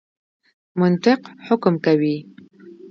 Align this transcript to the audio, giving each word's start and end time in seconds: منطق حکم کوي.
منطق 0.79 1.21
حکم 1.47 1.73
کوي. 1.85 2.15